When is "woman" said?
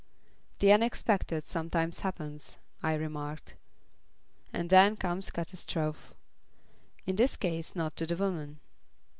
8.15-8.59